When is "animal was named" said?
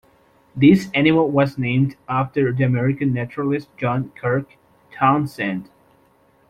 0.95-1.95